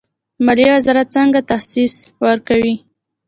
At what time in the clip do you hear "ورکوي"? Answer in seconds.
2.25-2.75